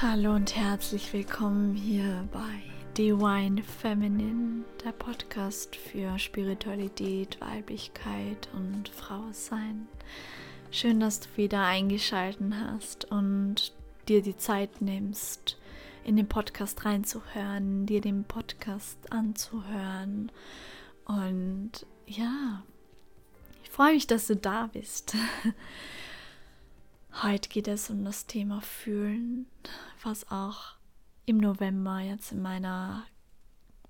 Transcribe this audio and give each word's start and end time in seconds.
Hallo 0.00 0.32
und 0.32 0.54
herzlich 0.54 1.12
willkommen 1.12 1.74
hier 1.74 2.28
bei 2.32 2.62
Divine 2.96 3.64
Feminine, 3.64 4.64
der 4.84 4.92
Podcast 4.92 5.74
für 5.74 6.16
Spiritualität, 6.20 7.40
Weiblichkeit 7.40 8.48
und 8.52 8.88
Frausein. 8.90 9.88
Schön, 10.70 11.00
dass 11.00 11.18
du 11.18 11.28
wieder 11.34 11.64
eingeschaltet 11.64 12.54
hast 12.64 13.06
und 13.06 13.72
dir 14.06 14.22
die 14.22 14.36
Zeit 14.36 14.80
nimmst, 14.80 15.58
in 16.04 16.14
den 16.14 16.28
Podcast 16.28 16.84
reinzuhören, 16.84 17.84
dir 17.84 18.00
den 18.00 18.22
Podcast 18.22 18.98
anzuhören. 19.10 20.30
Und 21.06 21.72
ja, 22.06 22.62
ich 23.64 23.70
freue 23.70 23.94
mich, 23.94 24.06
dass 24.06 24.28
du 24.28 24.36
da 24.36 24.68
bist. 24.72 25.16
Heute 27.12 27.48
geht 27.48 27.66
es 27.66 27.90
um 27.90 28.04
das 28.04 28.26
Thema 28.26 28.60
Fühlen, 28.60 29.46
was 30.02 30.30
auch 30.30 30.74
im 31.26 31.38
November 31.38 32.00
jetzt 32.00 32.32
in 32.32 32.40
meiner 32.40 33.06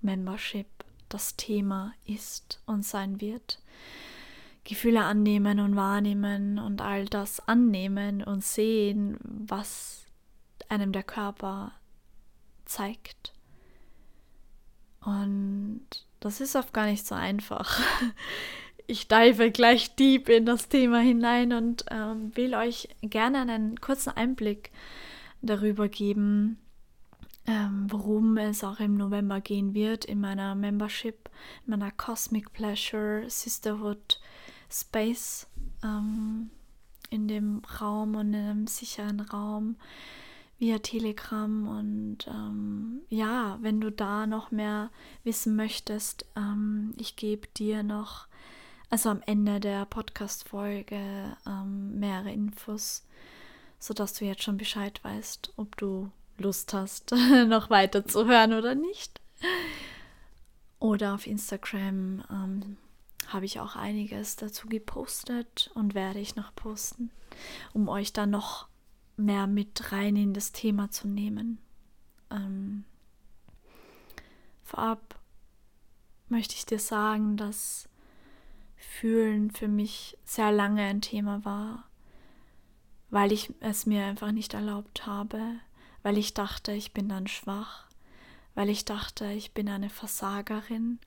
Membership 0.01 0.67
das 1.09 1.35
Thema 1.35 1.93
ist 2.05 2.61
und 2.65 2.83
sein 2.83 3.21
wird. 3.21 3.59
Gefühle 4.63 5.03
annehmen 5.03 5.59
und 5.59 5.75
wahrnehmen 5.75 6.59
und 6.59 6.81
all 6.81 7.05
das 7.05 7.39
annehmen 7.47 8.23
und 8.23 8.43
sehen, 8.43 9.17
was 9.21 10.05
einem 10.67 10.91
der 10.91 11.03
Körper 11.03 11.73
zeigt. 12.65 13.33
Und 15.01 15.85
das 16.19 16.41
ist 16.41 16.55
oft 16.55 16.73
gar 16.73 16.85
nicht 16.85 17.05
so 17.05 17.15
einfach. 17.15 17.79
ich 18.89 19.07
dive 19.07 19.51
gleich 19.51 19.95
deep 19.95 20.29
in 20.29 20.45
das 20.45 20.67
Thema 20.67 20.99
hinein 20.99 21.53
und 21.53 21.85
ähm, 21.91 22.35
will 22.35 22.55
euch 22.55 22.89
gerne 23.01 23.39
einen 23.41 23.79
kurzen 23.79 24.09
Einblick 24.09 24.71
darüber 25.41 25.87
geben, 25.87 26.57
ähm, 27.45 27.85
worum 27.89 28.37
es 28.37 28.63
auch 28.63 28.79
im 28.79 28.95
November 28.95 29.41
gehen 29.41 29.75
wird 29.75 30.05
in 30.05 30.19
meiner 30.19 30.55
Membership, 30.55 31.29
in 31.65 31.71
meiner 31.71 31.91
Cosmic 31.91 32.51
Pleasure 32.51 33.29
Sisterhood 33.29 34.19
Space, 34.71 35.47
ähm, 35.83 36.49
in 37.11 37.27
dem 37.27 37.61
Raum 37.79 38.15
und 38.15 38.33
in 38.33 38.43
einem 38.43 38.67
sicheren 38.67 39.19
Raum 39.19 39.75
via 40.57 40.79
Telegram. 40.79 41.67
Und 41.67 42.27
ähm, 42.27 43.01
ja, 43.09 43.59
wenn 43.61 43.79
du 43.81 43.91
da 43.91 44.25
noch 44.25 44.49
mehr 44.49 44.89
wissen 45.23 45.55
möchtest, 45.55 46.25
ähm, 46.35 46.93
ich 46.97 47.15
gebe 47.15 47.47
dir 47.55 47.83
noch 47.83 48.27
also 48.89 49.09
am 49.09 49.21
Ende 49.25 49.59
der 49.59 49.85
Podcast-Folge 49.85 51.37
ähm, 51.45 51.99
mehrere 51.99 52.31
Infos, 52.31 53.05
sodass 53.77 54.13
du 54.13 54.25
jetzt 54.25 54.43
schon 54.43 54.57
Bescheid 54.57 54.99
weißt, 55.03 55.53
ob 55.57 55.77
du 55.77 56.11
Lust 56.37 56.73
hast, 56.73 57.11
noch 57.47 57.69
weiter 57.69 58.05
zu 58.05 58.25
hören 58.25 58.53
oder 58.53 58.75
nicht. 58.75 59.21
Oder 60.79 61.13
auf 61.13 61.27
Instagram 61.27 62.23
ähm, 62.31 62.77
habe 63.27 63.45
ich 63.45 63.59
auch 63.59 63.75
einiges 63.75 64.37
dazu 64.37 64.67
gepostet 64.67 65.69
und 65.75 65.93
werde 65.93 66.19
ich 66.19 66.35
noch 66.35 66.55
posten, 66.55 67.11
um 67.73 67.89
euch 67.89 68.13
dann 68.13 68.31
noch 68.31 68.67
mehr 69.17 69.45
mit 69.45 69.91
rein 69.91 70.15
in 70.15 70.33
das 70.33 70.51
Thema 70.51 70.89
zu 70.89 71.07
nehmen. 71.07 71.59
Ähm, 72.31 72.85
vorab 74.63 75.19
möchte 76.29 76.55
ich 76.55 76.65
dir 76.65 76.79
sagen, 76.79 77.35
dass 77.35 77.88
Fühlen 78.79 79.51
für 79.51 79.67
mich 79.67 80.17
sehr 80.25 80.51
lange 80.51 80.81
ein 80.83 81.01
Thema 81.01 81.43
war, 81.45 81.85
weil 83.09 83.31
ich 83.31 83.53
es 83.59 83.85
mir 83.85 84.05
einfach 84.05 84.31
nicht 84.31 84.53
erlaubt 84.53 85.05
habe, 85.05 85.41
weil 86.01 86.17
ich 86.17 86.33
dachte, 86.33 86.71
ich 86.71 86.93
bin 86.93 87.09
dann 87.09 87.27
schwach, 87.27 87.85
weil 88.55 88.69
ich 88.69 88.85
dachte, 88.85 89.31
ich 89.31 89.53
bin 89.53 89.69
eine 89.69 89.89
Versagerin. 89.89 90.99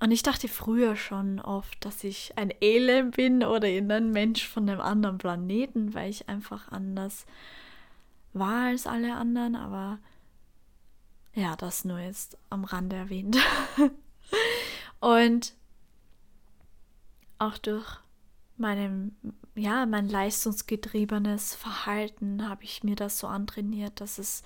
Und 0.00 0.10
ich 0.10 0.22
dachte 0.22 0.48
früher 0.48 0.96
schon 0.96 1.40
oft, 1.40 1.84
dass 1.84 2.04
ich 2.04 2.36
ein 2.36 2.52
Alien 2.60 3.12
bin 3.12 3.44
oder 3.44 3.68
ein 3.68 4.10
Mensch 4.10 4.46
von 4.46 4.68
einem 4.68 4.80
anderen 4.80 5.18
Planeten, 5.18 5.94
weil 5.94 6.10
ich 6.10 6.28
einfach 6.28 6.70
anders 6.72 7.26
war 8.32 8.66
als 8.66 8.86
alle 8.86 9.14
anderen, 9.14 9.54
aber 9.54 9.98
ja, 11.34 11.56
das 11.56 11.84
nur 11.84 11.98
jetzt 11.98 12.36
am 12.50 12.64
Rande 12.64 12.96
erwähnt. 12.96 13.36
Und 15.00 15.54
auch 17.46 17.58
durch 17.58 17.86
meinem, 18.56 19.16
ja, 19.54 19.86
mein 19.86 20.08
leistungsgetriebenes 20.08 21.54
Verhalten 21.54 22.48
habe 22.48 22.64
ich 22.64 22.84
mir 22.84 22.96
das 22.96 23.18
so 23.18 23.26
antrainiert, 23.26 24.00
dass 24.00 24.18
es 24.18 24.42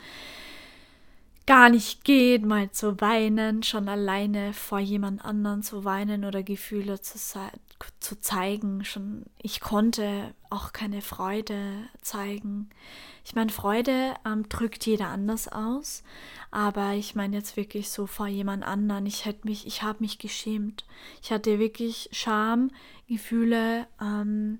gar 1.49 1.71
nicht 1.71 2.05
geht, 2.05 2.45
mal 2.45 2.71
zu 2.73 3.01
weinen, 3.01 3.63
schon 3.63 3.89
alleine 3.89 4.53
vor 4.53 4.81
jemand 4.81 5.25
anderen 5.25 5.63
zu 5.63 5.83
weinen 5.83 6.27
oder 6.27 6.43
Gefühle 6.43 7.01
zu, 7.01 7.19
zu 8.01 8.21
zeigen. 8.21 8.85
Schon, 8.85 9.25
ich 9.41 9.61
konnte 9.61 10.35
auch 10.51 10.75
keine 10.75 11.01
Freude 11.01 11.89
zeigen. 12.03 12.69
Ich 13.25 13.35
meine, 13.35 13.51
Freude 13.51 14.13
ähm, 14.27 14.47
drückt 14.51 14.85
jeder 14.85 15.09
anders 15.09 15.49
aus, 15.49 16.03
aber 16.51 16.93
ich 16.93 17.15
meine 17.15 17.37
jetzt 17.37 17.57
wirklich 17.57 17.89
so 17.89 18.07
vor 18.07 18.27
jemand 18.27 18.63
anderen. 18.63 19.07
Ich 19.07 19.25
hätte 19.25 19.49
mich, 19.49 19.67
ich 19.67 19.83
habe 19.83 20.01
mich 20.01 20.19
geschämt. 20.19 20.85
Ich 21.23 21.33
hatte 21.33 21.59
wirklich 21.59 22.11
Schamgefühle, 22.13 23.87
ähm, 24.03 24.59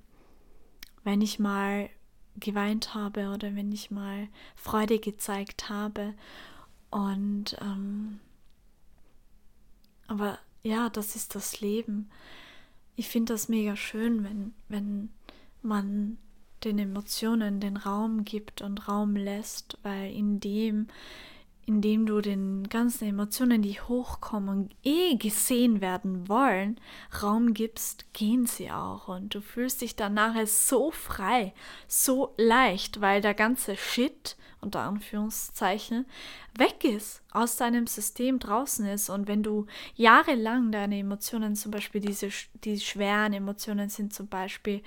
wenn 1.05 1.21
ich 1.21 1.39
mal 1.39 1.91
geweint 2.37 2.95
habe 2.95 3.29
oder 3.29 3.55
wenn 3.55 3.73
ich 3.73 3.91
mal 3.91 4.29
Freude 4.57 4.99
gezeigt 4.99 5.69
habe. 5.69 6.15
Und 6.91 7.57
ähm, 7.61 8.21
aber 10.07 10.39
ja, 10.63 10.89
das 10.89 11.15
ist 11.15 11.35
das 11.35 11.61
Leben. 11.61 12.11
Ich 12.97 13.09
finde 13.09 13.35
das 13.35 13.49
mega 13.49 13.77
schön, 13.77 14.25
wenn, 14.25 14.55
wenn 14.69 15.11
man 15.63 16.19
den 16.65 16.79
Emotionen 16.79 17.61
den 17.61 17.77
Raum 17.77 18.25
gibt 18.25 18.63
und 18.63 18.89
Raum 18.89 19.15
lässt, 19.15 19.79
weil 19.83 20.13
in 20.13 20.41
dem 20.41 20.89
indem 21.69 22.07
du 22.07 22.23
den 22.23 22.67
ganzen 22.71 23.07
Emotionen, 23.09 23.61
die 23.61 23.79
hochkommen 23.79 24.71
eh 24.83 25.17
gesehen 25.17 25.83
werden 25.83 26.27
wollen, 26.27 26.81
Raum 27.23 27.53
gibst, 27.53 28.11
gehen 28.15 28.47
sie 28.47 28.71
auch. 28.71 29.09
Und 29.09 29.35
du 29.35 29.43
fühlst 29.43 29.83
dich 29.83 29.95
danach 29.95 30.35
so 30.47 30.91
frei, 30.91 31.53
so 31.87 32.35
leicht, 32.39 33.03
weil 33.03 33.21
der 33.21 33.35
ganze 33.35 33.77
Shit, 33.77 34.37
unter 34.63 34.81
Anführungszeichen, 34.81 36.07
weg 36.57 36.85
ist, 36.85 37.21
aus 37.33 37.57
deinem 37.57 37.87
System 37.87 38.39
draußen 38.39 38.87
ist. 38.87 39.11
Und 39.11 39.29
wenn 39.29 39.43
du 39.43 39.67
jahrelang 39.95 40.73
deine 40.73 40.99
Emotionen, 40.99 41.55
zum 41.55 41.71
Beispiel 41.71 42.01
diese 42.01 42.31
die 42.65 42.81
schweren 42.81 43.35
Emotionen 43.35 43.91
sind 43.91 44.15
zum 44.15 44.29
Beispiel, 44.29 44.83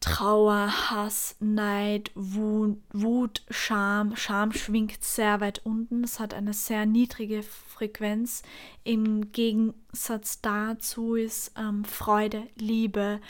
Trauer, 0.00 0.90
Hass, 0.90 1.36
Neid, 1.40 2.10
Wut, 2.14 3.42
Scham. 3.50 4.16
Scham 4.16 4.52
schwingt 4.52 5.04
sehr 5.04 5.40
weit 5.42 5.60
unten. 5.64 6.02
Es 6.04 6.18
hat 6.18 6.32
eine 6.32 6.54
sehr 6.54 6.86
niedrige 6.86 7.42
Frequenz. 7.42 8.42
Im 8.82 9.30
Gegensatz 9.32 10.40
dazu 10.40 11.14
ist 11.16 11.52
ähm, 11.58 11.84
Freude, 11.84 12.46
Liebe, 12.56 13.20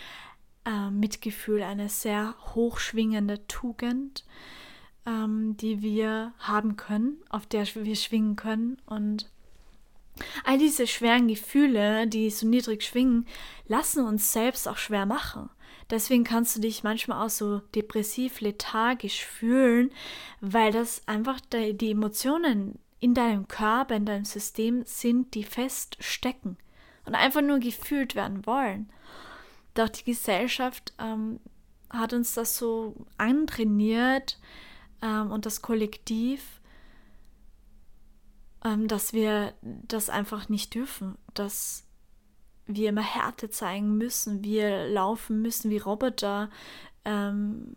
äh, 0.64 0.90
Mitgefühl 0.90 1.62
eine 1.62 1.88
sehr 1.88 2.36
hochschwingende 2.54 3.46
Tugend, 3.48 4.24
ähm, 5.06 5.56
die 5.56 5.82
wir 5.82 6.34
haben 6.38 6.76
können, 6.76 7.16
auf 7.30 7.46
der 7.46 7.66
wir 7.74 7.96
schwingen 7.96 8.36
können. 8.36 8.80
Und 8.86 9.28
all 10.44 10.58
diese 10.58 10.86
schweren 10.86 11.26
Gefühle, 11.26 12.06
die 12.06 12.30
so 12.30 12.46
niedrig 12.46 12.84
schwingen, 12.84 13.26
lassen 13.66 14.04
uns 14.04 14.32
selbst 14.32 14.68
auch 14.68 14.76
schwer 14.76 15.06
machen. 15.06 15.50
Deswegen 15.90 16.24
kannst 16.24 16.56
du 16.56 16.60
dich 16.60 16.84
manchmal 16.84 17.26
auch 17.26 17.30
so 17.30 17.58
depressiv, 17.74 18.40
lethargisch 18.40 19.24
fühlen, 19.24 19.90
weil 20.40 20.72
das 20.72 21.06
einfach 21.08 21.40
die 21.40 21.90
Emotionen 21.90 22.78
in 23.00 23.14
deinem 23.14 23.48
Körper, 23.48 23.96
in 23.96 24.04
deinem 24.04 24.24
System 24.24 24.84
sind, 24.84 25.34
die 25.34 25.42
feststecken 25.42 26.58
und 27.06 27.14
einfach 27.14 27.42
nur 27.42 27.58
gefühlt 27.58 28.14
werden 28.14 28.46
wollen. 28.46 28.90
Doch 29.74 29.88
die 29.88 30.04
Gesellschaft 30.04 30.92
ähm, 30.98 31.40
hat 31.88 32.12
uns 32.12 32.34
das 32.34 32.56
so 32.56 32.94
antrainiert 33.16 34.38
ähm, 35.02 35.30
und 35.30 35.46
das 35.46 35.62
Kollektiv, 35.62 36.60
ähm, 38.64 38.86
dass 38.86 39.12
wir 39.12 39.54
das 39.62 40.10
einfach 40.10 40.48
nicht 40.48 40.74
dürfen, 40.74 41.16
dass 41.34 41.86
wir 42.74 42.88
immer 42.88 43.02
Härte 43.02 43.50
zeigen 43.50 43.96
müssen, 43.96 44.44
wir 44.44 44.88
laufen 44.88 45.42
müssen 45.42 45.70
wie 45.70 45.78
Roboter 45.78 46.50
ähm, 47.04 47.76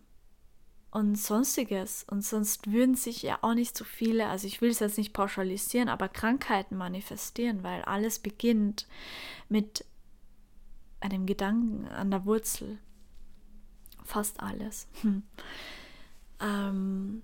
und 0.90 1.16
sonstiges. 1.16 2.04
Und 2.08 2.24
sonst 2.24 2.70
würden 2.70 2.94
sich 2.94 3.22
ja 3.22 3.38
auch 3.42 3.54
nicht 3.54 3.76
so 3.76 3.84
viele, 3.84 4.28
also 4.28 4.46
ich 4.46 4.60
will 4.60 4.70
es 4.70 4.80
jetzt 4.80 4.98
nicht 4.98 5.12
pauschalisieren, 5.12 5.88
aber 5.88 6.08
Krankheiten 6.08 6.76
manifestieren, 6.76 7.62
weil 7.62 7.82
alles 7.82 8.18
beginnt 8.18 8.86
mit 9.48 9.84
einem 11.00 11.26
Gedanken 11.26 11.86
an 11.88 12.10
der 12.10 12.24
Wurzel. 12.24 12.78
Fast 14.04 14.40
alles. 14.40 14.86
Hm. 15.02 15.22
Ähm, 16.40 17.22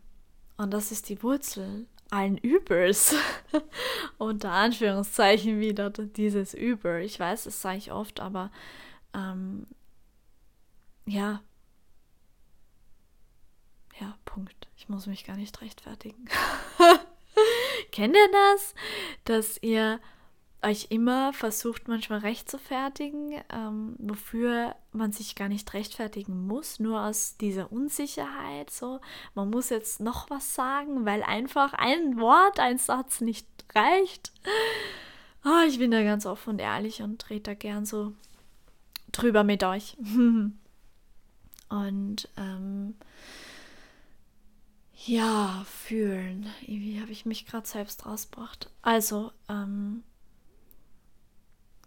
Und 0.56 0.72
das 0.72 0.92
ist 0.92 1.08
die 1.08 1.22
Wurzel 1.22 1.86
allen 2.10 2.38
Übels. 2.38 3.14
Unter 4.18 4.52
Anführungszeichen 4.52 5.60
wieder 5.60 5.90
dieses 5.90 6.54
Übel. 6.54 7.02
Ich 7.02 7.18
weiß, 7.18 7.44
das 7.44 7.60
sage 7.62 7.78
ich 7.78 7.92
oft, 7.92 8.20
aber 8.20 8.50
ähm, 9.14 9.66
ja. 11.06 11.42
Ja, 14.00 14.16
Punkt. 14.24 14.68
Ich 14.76 14.88
muss 14.88 15.06
mich 15.06 15.24
gar 15.24 15.36
nicht 15.36 15.60
rechtfertigen. 15.60 16.26
Kennt 17.92 18.16
ihr 18.16 18.30
das? 18.32 18.74
Dass 19.24 19.62
ihr 19.62 20.00
euch 20.62 20.88
immer 20.90 21.32
versucht, 21.32 21.88
manchmal 21.88 22.20
recht 22.20 22.50
zu 22.50 22.58
fertigen, 22.58 23.32
ähm, 23.50 23.96
wofür 23.98 24.74
man 24.92 25.12
sich 25.12 25.34
gar 25.34 25.48
nicht 25.48 25.72
rechtfertigen 25.72 26.46
muss, 26.46 26.78
nur 26.78 27.02
aus 27.02 27.36
dieser 27.38 27.72
Unsicherheit. 27.72 28.70
So, 28.70 29.00
man 29.34 29.50
muss 29.50 29.70
jetzt 29.70 30.00
noch 30.00 30.28
was 30.28 30.54
sagen, 30.54 31.06
weil 31.06 31.22
einfach 31.22 31.72
ein 31.72 32.20
Wort, 32.20 32.60
ein 32.60 32.78
Satz 32.78 33.20
nicht 33.20 33.46
reicht. 33.74 34.32
Oh, 35.44 35.66
ich 35.66 35.78
bin 35.78 35.90
da 35.90 36.02
ganz 36.02 36.26
offen 36.26 36.50
und 36.50 36.58
ehrlich 36.58 37.02
und 37.02 37.30
rede 37.30 37.42
da 37.42 37.54
gern 37.54 37.86
so 37.86 38.12
drüber 39.12 39.44
mit 39.44 39.64
euch. 39.64 39.96
und 41.68 42.28
ähm, 42.36 42.96
ja, 45.06 45.64
fühlen. 45.66 46.46
Wie 46.66 47.00
habe 47.00 47.12
ich 47.12 47.24
mich 47.24 47.46
gerade 47.46 47.66
selbst 47.66 48.04
rausgebracht? 48.04 48.70
Also, 48.82 49.32
ähm, 49.48 50.02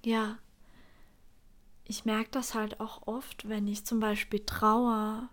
ja, 0.03 0.38
ich 1.85 2.05
merke 2.05 2.29
das 2.31 2.53
halt 2.53 2.79
auch 2.79 3.07
oft, 3.07 3.47
wenn 3.50 3.67
ich 3.67 3.85
zum 3.85 4.00
Beispiel 4.00 4.39
Trauer 4.45 5.29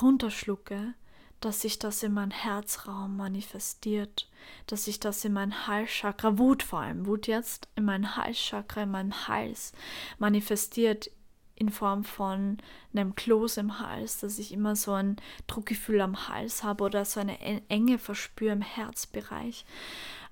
runterschlucke, 0.00 0.94
dass 1.40 1.62
sich 1.62 1.78
das 1.78 2.02
in 2.02 2.12
meinen 2.12 2.32
Herzraum 2.32 3.16
manifestiert, 3.16 4.28
dass 4.66 4.84
sich 4.84 5.00
das 5.00 5.24
in 5.24 5.32
mein 5.32 5.66
Halschakra, 5.66 6.38
Wut 6.38 6.62
vor 6.62 6.80
allem, 6.80 7.06
Wut 7.06 7.26
jetzt 7.26 7.68
in 7.76 7.84
mein 7.84 8.16
Halschakra, 8.16 8.82
in 8.82 8.90
meinem 8.90 9.28
Hals 9.28 9.72
manifestiert 10.18 11.10
in 11.54 11.70
Form 11.70 12.04
von 12.04 12.58
einem 12.92 13.14
Kloß 13.14 13.58
im 13.58 13.80
Hals, 13.80 14.20
dass 14.20 14.38
ich 14.38 14.52
immer 14.52 14.76
so 14.76 14.92
ein 14.92 15.16
Druckgefühl 15.46 16.00
am 16.00 16.28
Hals 16.28 16.62
habe 16.62 16.84
oder 16.84 17.04
so 17.04 17.20
eine 17.20 17.38
Enge 17.68 17.98
verspüre 17.98 18.52
im 18.52 18.62
Herzbereich. 18.62 19.64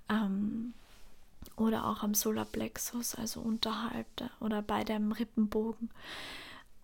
Ähm, 0.09 0.73
oder 1.59 1.87
auch 1.87 2.03
am 2.03 2.15
Solarplexus, 2.15 3.15
also 3.15 3.41
unterhalb 3.41 4.07
der, 4.17 4.31
oder 4.41 4.63
bei 4.63 4.85
dem 4.85 5.13
Rippenbogen. 5.13 5.91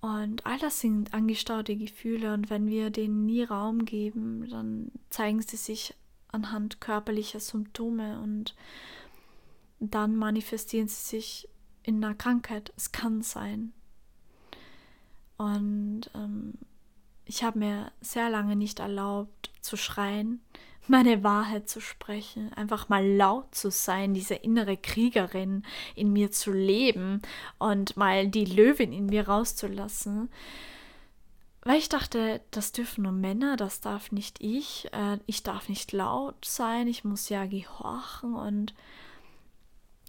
Und 0.01 0.45
all 0.45 0.59
das 0.59 0.81
sind 0.81 1.15
angestaute 1.15 1.77
Gefühle 1.77 2.35
und 2.35 2.51
wenn 2.51 2.67
wir 2.67 2.91
denen 2.91 3.25
nie 3.25 3.43
Raum 3.43 3.85
geben, 3.87 4.49
dann 4.51 4.91
zeigen 5.09 5.41
sie 5.41 5.57
sich 5.57 5.95
anhand 6.29 6.81
körperlicher 6.81 7.41
Symptome 7.41 8.21
und 8.21 8.55
dann 9.81 10.17
manifestieren 10.17 10.89
sie 10.89 11.03
sich 11.03 11.49
in 11.83 12.05
einer 12.05 12.15
Krankheit. 12.15 12.73
Es 12.77 12.93
kann 12.93 13.23
sein. 13.23 13.73
Und 15.37 16.11
ähm, 16.15 16.55
ich 17.25 17.43
habe 17.43 17.59
mir 17.59 17.93
sehr 18.01 18.31
lange 18.31 18.57
nicht 18.57 18.81
erlaubt 18.81 19.44
zu 19.65 19.77
schreien, 19.77 20.41
meine 20.87 21.25
Wahrheit 21.25 21.69
zu 21.69 21.81
sprechen, 21.81 22.53
einfach 22.53 22.89
mal 22.89 23.07
laut 23.07 23.55
zu 23.55 23.71
sein, 23.71 24.13
diese 24.15 24.35
innere 24.35 24.77
Kriegerin 24.77 25.65
in 25.95 26.13
mir 26.13 26.31
zu 26.31 26.53
leben 26.53 27.23
und 27.59 27.97
mal 27.97 28.29
die 28.29 28.45
Löwin 28.45 28.93
in 28.93 29.07
mir 29.07 29.27
rauszulassen. 29.27 30.29
Weil 31.63 31.79
ich 31.79 31.89
dachte, 31.89 32.43
das 32.51 32.73
dürfen 32.73 33.05
nur 33.05 33.13
Männer, 33.13 33.57
das 33.57 33.81
darf 33.81 34.13
nicht 34.13 34.37
ich, 34.41 34.93
äh, 34.93 35.19
ich 35.25 35.43
darf 35.43 35.71
nicht 35.71 35.93
laut 35.93 36.45
sein, 36.45 36.87
ich 36.87 37.05
muss 37.05 37.31
ja 37.31 37.47
gehorchen 37.47 38.35
und 38.35 38.75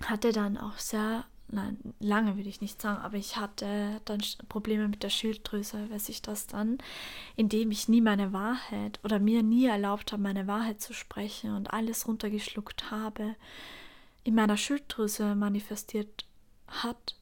hatte 0.04 0.34
dann 0.34 0.58
auch 0.58 0.78
sehr 0.78 1.24
nein, 1.48 1.78
lange 2.00 2.36
würde 2.36 2.50
ich 2.50 2.62
nicht 2.62 2.82
sagen, 2.82 3.02
aber 3.02 3.18
ich 3.18 3.38
hatte 3.38 4.02
dann 4.06 4.22
Probleme 4.50 4.88
mit 4.88 5.04
der 5.04 5.10
Schilddrüse, 5.10 5.90
weil 5.90 6.00
sich 6.00 6.22
das 6.22 6.48
dann, 6.48 6.78
indem 7.36 7.72
ich 7.72 7.88
nie 7.88 8.02
meine 8.02 8.34
Wahrheit 8.34 9.00
oder 9.04 9.20
mir 9.20 9.44
nie 9.44 9.66
erlaubt 9.66 10.12
habe, 10.12 10.24
meine 10.24 10.48
Wahrheit 10.48 10.82
zu 10.82 10.94
sprechen 10.94 11.56
und 11.56 11.72
alles 11.72 12.08
runtergeschluckt 12.08 12.92
habe, 12.92 13.36
in 14.24 14.36
meiner 14.36 14.58
Schilddrüse 14.58 15.36
manifestiert 15.36 16.26
hat, 16.68 17.16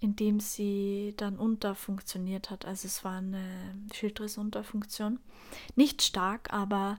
indem 0.00 0.40
sie 0.40 1.14
dann 1.16 1.36
unterfunktioniert 1.36 2.50
hat. 2.50 2.64
Also 2.64 2.86
es 2.86 3.04
war 3.04 3.18
eine 3.18 3.74
Schilddrüsenunterfunktion. 3.92 5.20
Nicht 5.76 6.02
stark, 6.02 6.52
aber 6.52 6.98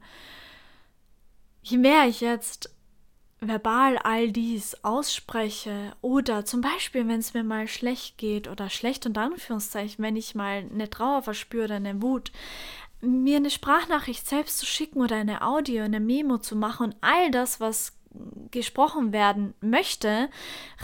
je 1.62 1.78
mehr 1.78 2.08
ich 2.08 2.22
jetzt 2.22 2.74
verbal 3.42 3.98
all 4.00 4.32
dies 4.32 4.84
ausspreche 4.84 5.94
oder 6.02 6.46
zum 6.46 6.62
Beispiel, 6.62 7.08
wenn 7.08 7.20
es 7.20 7.34
mir 7.34 7.44
mal 7.44 7.68
schlecht 7.68 8.18
geht 8.18 8.48
oder 8.48 8.70
schlecht 8.70 9.06
und 9.06 9.18
Anführungszeichen, 9.18 10.04
wenn 10.04 10.16
ich 10.16 10.36
mal 10.36 10.66
eine 10.72 10.90
Trauer 10.90 11.22
verspüre 11.22 11.66
oder 11.66 11.76
eine 11.76 12.02
Wut, 12.02 12.32
mir 13.02 13.38
eine 13.38 13.50
Sprachnachricht 13.50 14.28
selbst 14.28 14.58
zu 14.58 14.66
schicken 14.66 15.00
oder 15.00 15.16
eine 15.16 15.42
Audio, 15.42 15.84
eine 15.84 16.02
Memo 16.02 16.38
zu 16.38 16.56
machen 16.56 16.88
und 16.88 16.96
all 17.02 17.32
das, 17.32 17.62
was 17.62 17.94
gesprochen 18.52 19.14
werden 19.14 19.54
möchte, 19.62 20.30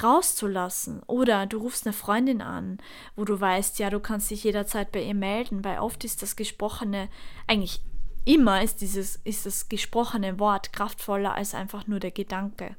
rauszulassen. 0.02 1.02
Oder 1.08 1.48
du 1.48 1.58
rufst 1.58 1.86
eine 1.86 1.94
Freundin 1.94 2.42
an, 2.42 2.78
wo 3.16 3.26
du 3.26 3.40
weißt, 3.40 3.80
ja, 3.80 3.90
du 3.90 4.00
kannst 4.00 4.30
dich 4.30 4.44
jederzeit 4.44 4.92
bei 4.92 5.02
ihr 5.02 5.16
melden, 5.16 5.66
weil 5.66 5.80
oft 5.80 6.04
ist 6.04 6.22
das 6.22 6.36
Gesprochene 6.36 7.10
eigentlich 7.48 7.82
immer 8.26 8.62
ist 8.62 8.82
dieses 8.82 9.18
ist 9.24 9.46
das 9.46 9.70
gesprochene 9.70 10.40
Wort 10.40 10.74
kraftvoller 10.74 11.36
als 11.36 11.56
einfach 11.56 11.88
nur 11.88 12.00
der 12.00 12.12
Gedanke. 12.12 12.76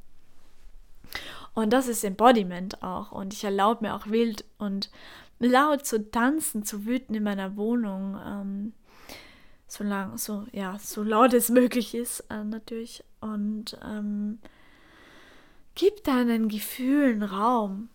Und 1.54 1.72
das 1.72 1.88
ist 1.88 2.04
Embodiment 2.04 2.82
auch. 2.82 3.12
Und 3.12 3.32
ich 3.32 3.44
erlaube 3.44 3.86
mir 3.86 3.94
auch 3.94 4.08
wild 4.08 4.44
und 4.58 4.90
laut 5.38 5.86
zu 5.86 6.10
tanzen, 6.10 6.64
zu 6.64 6.84
wüten 6.84 7.14
in 7.14 7.22
meiner 7.22 7.56
Wohnung, 7.56 8.18
ähm, 8.24 8.72
so 9.66 9.82
lang, 9.82 10.18
so 10.18 10.46
ja, 10.52 10.78
so 10.78 11.02
laut 11.02 11.32
es 11.32 11.48
möglich 11.48 11.94
ist 11.94 12.20
äh, 12.30 12.44
natürlich. 12.44 13.04
Und 13.20 13.78
ähm, 13.84 14.38
gib 15.74 16.04
deinen 16.04 16.48
Gefühlen 16.48 17.22
Raum. 17.22 17.88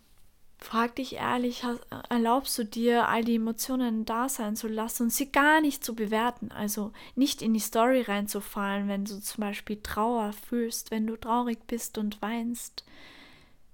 Frag 0.62 0.94
dich 0.94 1.14
ehrlich, 1.16 1.64
erlaubst 2.08 2.56
du 2.56 2.64
dir, 2.64 3.08
all 3.08 3.24
die 3.24 3.34
Emotionen 3.34 4.04
da 4.04 4.28
sein 4.28 4.54
zu 4.54 4.68
lassen 4.68 5.04
und 5.04 5.10
sie 5.12 5.30
gar 5.30 5.60
nicht 5.60 5.84
zu 5.84 5.94
bewerten? 5.94 6.52
Also 6.52 6.92
nicht 7.16 7.42
in 7.42 7.52
die 7.52 7.60
Story 7.60 8.00
reinzufallen, 8.02 8.86
wenn 8.88 9.04
du 9.04 9.20
zum 9.20 9.42
Beispiel 9.42 9.80
Trauer 9.82 10.32
fühlst, 10.32 10.90
wenn 10.92 11.06
du 11.06 11.16
traurig 11.16 11.66
bist 11.66 11.98
und 11.98 12.22
weinst. 12.22 12.84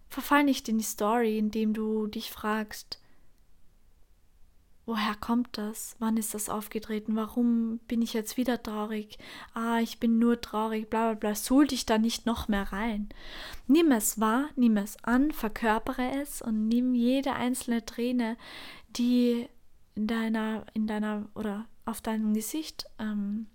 Verfall 0.09 0.45
nicht 0.45 0.69
in 0.69 0.79
die 0.79 0.85
Story, 0.85 1.39
indem 1.39 1.75
du 1.75 2.07
dich 2.07 2.33
fragst, 2.33 2.99
Woher 4.89 5.15
kommt 5.17 5.59
das? 5.59 5.97
Wann 5.99 6.17
ist 6.17 6.33
das 6.33 6.49
aufgetreten? 6.49 7.15
Warum 7.15 7.77
bin 7.89 8.01
ich 8.01 8.15
jetzt 8.15 8.39
wieder 8.39 8.63
traurig? 8.63 9.19
Ah, 9.53 9.81
ich 9.81 10.01
bin 10.01 10.19
nur 10.19 10.41
traurig, 10.41 10.89
bla 10.89 11.11
bla 11.11 11.15
bla. 11.15 11.35
Suhl 11.35 11.67
dich 11.67 11.85
da 11.85 11.99
nicht 11.99 12.25
noch 12.25 12.49
mehr 12.49 12.73
rein. 12.73 13.11
Nimm 13.67 13.93
es 13.93 14.19
wahr, 14.19 14.49
nimm 14.57 14.79
es 14.79 14.97
an, 15.05 15.31
verkörpere 15.31 16.23
es 16.23 16.41
und 16.41 16.69
nimm 16.69 16.95
jede 16.95 17.35
einzelne 17.35 17.85
Träne, 17.85 18.39
die 18.89 19.47
in 19.95 20.07
deiner, 20.07 20.65
in 20.73 20.87
deiner 20.87 21.29
oder 21.35 21.67
auf 21.85 22.01
deinem 22.01 22.33
Gesicht, 22.33 22.87
ähm, 22.99 23.47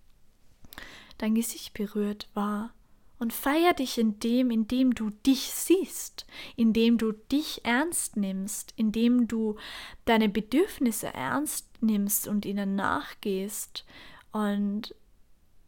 dein 1.18 1.34
Gesicht 1.34 1.74
berührt, 1.74 2.30
wahr 2.36 2.76
und 3.24 3.32
feier 3.32 3.74
dich 3.74 3.98
in 3.98 4.20
dem, 4.20 4.52
in 4.52 4.68
dem 4.68 4.94
du 4.94 5.10
dich 5.10 5.50
siehst, 5.50 6.28
in 6.58 6.74
dem 6.74 6.98
du 6.98 7.14
dich 7.14 7.64
ernst 7.64 8.18
nimmst, 8.18 8.74
in 8.76 8.92
dem 8.92 9.30
du 9.30 9.56
deine 10.04 10.28
Bedürfnisse 10.28 11.08
ernst 11.08 11.68
nimmst 11.82 12.28
und 12.28 12.46
ihnen 12.46 12.76
nachgehst. 12.76 13.86
Und 14.34 14.94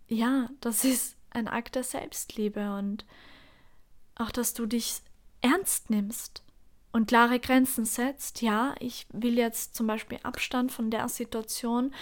ja, 0.10 0.50
das 0.60 0.84
ist 0.84 1.16
ein 1.30 1.48
Akt 1.48 1.76
der 1.76 1.84
Selbstliebe 1.84 2.76
und 2.76 3.06
auch, 4.16 4.32
dass 4.32 4.54
du 4.54 4.66
dich 4.66 5.02
ernst 5.40 5.90
nimmst 5.90 6.44
und 6.92 7.08
klare 7.08 7.40
Grenzen 7.40 7.86
setzt. 7.86 8.42
Ja, 8.42 8.76
ich 8.80 9.08
will 9.14 9.38
jetzt 9.38 9.76
zum 9.76 9.88
Beispiel 9.88 10.20
Abstand 10.24 10.74
von 10.74 10.92
der 10.92 11.08
Situation 11.08 11.94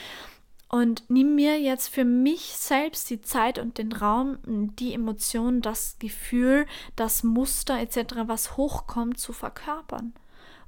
und 0.74 1.04
nimm 1.08 1.36
mir 1.36 1.62
jetzt 1.62 1.90
für 1.90 2.04
mich 2.04 2.42
selbst 2.56 3.12
die 3.12 3.22
Zeit 3.22 3.60
und 3.60 3.78
den 3.78 3.92
Raum, 3.92 4.40
die 4.48 4.96
Emotionen, 4.96 5.62
das 5.62 6.00
Gefühl, 6.00 6.66
das 6.96 7.22
Muster 7.22 7.80
etc., 7.80 8.24
was 8.26 8.58
hochkommt, 8.58 9.20
zu 9.20 9.34
verkörpern 9.34 10.14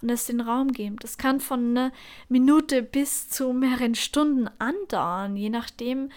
und 0.04 0.10
es 0.12 0.26
den 0.26 0.42
Raum 0.42 0.74
geben. 0.74 0.98
Das 1.00 1.18
kann 1.18 1.40
von 1.40 1.72
einer 1.72 1.92
Minute 2.30 2.84
bis 2.84 3.32
zu 3.32 3.52
mehreren 3.52 3.96
Stunden 3.96 4.48
andauern, 4.60 5.36
je 5.36 5.50
nachdem, 5.50 6.12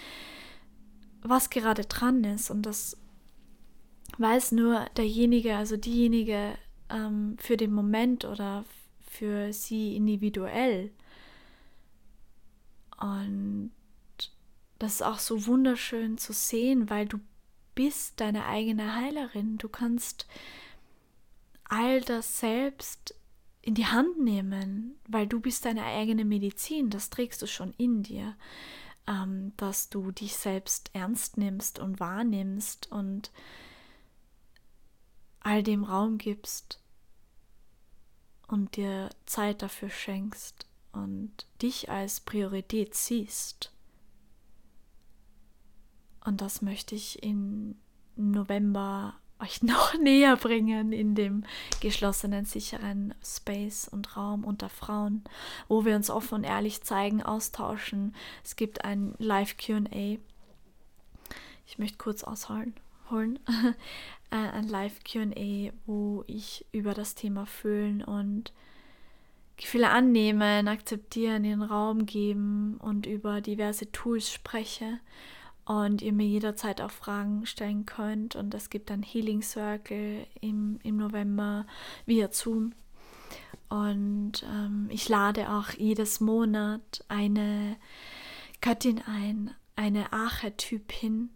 was 1.22 1.48
gerade 1.48 1.86
dran 1.86 2.24
ist. 2.24 2.50
Und 2.50 2.66
das 2.66 2.94
weiß 4.18 4.52
nur 4.52 4.84
derjenige, 4.98 5.56
also 5.56 5.78
diejenige 5.78 6.58
ähm, 6.90 7.38
für 7.40 7.56
den 7.56 7.72
Moment 7.72 8.26
oder 8.26 8.66
für 9.00 9.50
sie 9.54 9.96
individuell. 9.96 10.90
Und 13.00 13.70
das 14.78 14.94
ist 14.94 15.02
auch 15.02 15.18
so 15.18 15.46
wunderschön 15.46 16.18
zu 16.18 16.32
sehen, 16.32 16.88
weil 16.90 17.06
du 17.06 17.18
bist 17.74 18.20
deine 18.20 18.46
eigene 18.46 18.94
Heilerin. 18.94 19.58
Du 19.58 19.68
kannst 19.68 20.26
all 21.64 22.00
das 22.00 22.40
selbst 22.40 23.14
in 23.60 23.74
die 23.74 23.86
Hand 23.86 24.18
nehmen, 24.18 24.98
weil 25.08 25.26
du 25.26 25.40
bist 25.40 25.64
deine 25.64 25.84
eigene 25.84 26.24
Medizin, 26.24 26.90
das 26.90 27.10
trägst 27.10 27.42
du 27.42 27.46
schon 27.46 27.72
in 27.74 28.02
dir, 28.02 28.36
ähm, 29.06 29.52
dass 29.56 29.90
du 29.90 30.10
dich 30.10 30.36
selbst 30.36 30.90
ernst 30.92 31.36
nimmst 31.36 31.78
und 31.78 32.00
wahrnimmst 32.00 32.90
und 32.90 33.30
all 35.40 35.62
dem 35.62 35.84
Raum 35.84 36.18
gibst 36.18 36.80
und 38.46 38.76
dir 38.76 39.10
Zeit 39.26 39.62
dafür 39.62 39.90
schenkst 39.90 40.66
und 40.92 41.46
dich 41.62 41.90
als 41.90 42.20
Priorität 42.20 42.94
siehst. 42.94 43.72
Und 46.28 46.42
das 46.42 46.60
möchte 46.60 46.94
ich 46.94 47.22
im 47.22 47.74
November 48.14 49.14
euch 49.40 49.62
noch 49.62 49.94
näher 49.94 50.36
bringen 50.36 50.92
in 50.92 51.14
dem 51.14 51.44
geschlossenen, 51.80 52.44
sicheren 52.44 53.14
Space 53.24 53.88
und 53.88 54.14
Raum 54.14 54.44
unter 54.44 54.68
Frauen, 54.68 55.24
wo 55.68 55.86
wir 55.86 55.96
uns 55.96 56.10
offen 56.10 56.34
und 56.34 56.44
ehrlich 56.44 56.82
zeigen, 56.82 57.22
austauschen. 57.22 58.14
Es 58.44 58.56
gibt 58.56 58.84
ein 58.84 59.14
Live-QA. 59.18 60.18
Ich 61.66 61.78
möchte 61.78 61.96
kurz 61.96 62.22
ausholen. 62.24 62.74
Holen. 63.10 63.38
Äh, 64.30 64.36
ein 64.36 64.68
Live-QA, 64.68 65.72
wo 65.86 66.22
ich 66.26 66.66
über 66.70 66.92
das 66.92 67.14
Thema 67.14 67.46
Fühlen 67.46 68.04
und 68.04 68.52
Gefühle 69.56 69.88
annehmen, 69.88 70.68
akzeptieren, 70.68 71.44
in 71.46 71.60
den 71.60 71.62
Raum 71.62 72.04
geben 72.04 72.76
und 72.76 73.06
über 73.06 73.40
diverse 73.40 73.90
Tools 73.90 74.30
spreche 74.30 75.00
und 75.68 76.00
ihr 76.00 76.14
mir 76.14 76.26
jederzeit 76.26 76.80
auch 76.80 76.90
Fragen 76.90 77.44
stellen 77.44 77.84
könnt. 77.84 78.36
Und 78.36 78.54
es 78.54 78.70
gibt 78.70 78.90
ein 78.90 79.02
Healing 79.02 79.42
Circle 79.42 80.26
im, 80.40 80.80
im 80.82 80.96
November 80.96 81.66
via 82.06 82.32
Zoom. 82.32 82.72
Und 83.68 84.46
ähm, 84.50 84.88
ich 84.88 85.10
lade 85.10 85.50
auch 85.52 85.68
jedes 85.72 86.20
Monat 86.20 87.04
eine 87.08 87.76
Göttin 88.62 89.02
ein, 89.06 89.50
eine 89.76 90.10
Archetypin. 90.10 91.28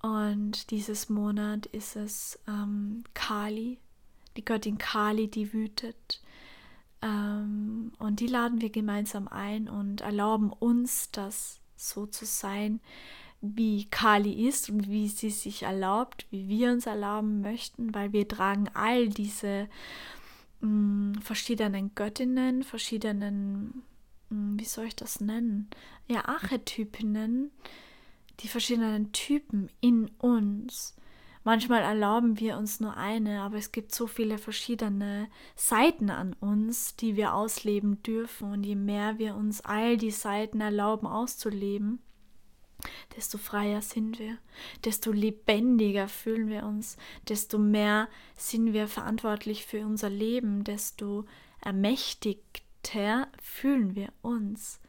Und 0.00 0.70
dieses 0.70 1.10
Monat 1.10 1.66
ist 1.66 1.94
es 1.94 2.38
ähm, 2.48 3.04
Kali, 3.12 3.78
die 4.38 4.46
Göttin 4.46 4.78
Kali, 4.78 5.28
die 5.28 5.52
wütet. 5.52 6.22
Ähm, 7.02 7.92
und 7.98 8.20
die 8.20 8.28
laden 8.28 8.62
wir 8.62 8.70
gemeinsam 8.70 9.28
ein 9.28 9.68
und 9.68 10.00
erlauben 10.00 10.54
uns, 10.54 11.10
das 11.10 11.60
so 11.76 12.06
zu 12.06 12.24
sein, 12.24 12.80
wie 13.40 13.84
Kali 13.86 14.48
ist 14.48 14.68
und 14.68 14.88
wie 14.88 15.08
sie 15.08 15.30
sich 15.30 15.62
erlaubt, 15.62 16.26
wie 16.30 16.48
wir 16.48 16.72
uns 16.72 16.86
erlauben 16.86 17.40
möchten, 17.40 17.94
weil 17.94 18.12
wir 18.12 18.26
tragen 18.26 18.68
all 18.74 19.08
diese 19.08 19.68
mh, 20.60 20.68
mm, 20.68 21.14
verschiedenen 21.22 21.94
Göttinnen, 21.94 22.64
verschiedenen, 22.64 23.82
mh, 24.30 24.36
mm, 24.36 24.58
wie 24.58 24.64
soll 24.64 24.86
ich 24.86 24.96
das 24.96 25.20
nennen? 25.20 25.68
Ja, 26.08 26.24
Archetypinnen, 26.24 27.52
die 28.40 28.48
verschiedenen 28.48 29.12
Typen 29.12 29.70
in 29.80 30.10
uns. 30.18 30.96
Manchmal 31.44 31.82
erlauben 31.82 32.40
wir 32.40 32.58
uns 32.58 32.80
nur 32.80 32.96
eine, 32.96 33.40
aber 33.40 33.56
es 33.56 33.72
gibt 33.72 33.94
so 33.94 34.06
viele 34.06 34.38
verschiedene 34.38 35.28
Seiten 35.54 36.10
an 36.10 36.34
uns, 36.40 36.96
die 36.96 37.16
wir 37.16 37.34
ausleben 37.34 38.02
dürfen. 38.02 38.52
Und 38.52 38.64
je 38.64 38.74
mehr 38.74 39.18
wir 39.18 39.34
uns 39.34 39.60
all 39.62 39.96
die 39.96 40.10
Seiten 40.10 40.60
erlauben 40.60 41.06
auszuleben, 41.06 42.00
desto 43.16 43.38
freier 43.38 43.82
sind 43.82 44.18
wir, 44.18 44.38
desto 44.84 45.10
lebendiger 45.10 46.08
fühlen 46.08 46.48
wir 46.48 46.64
uns, 46.64 46.96
desto 47.28 47.58
mehr 47.58 48.08
sind 48.36 48.72
wir 48.72 48.88
verantwortlich 48.88 49.66
für 49.66 49.84
unser 49.84 50.10
Leben, 50.10 50.64
desto 50.64 51.24
ermächtigter 51.60 53.28
fühlen 53.42 53.94
wir 53.94 54.12
uns. 54.22 54.80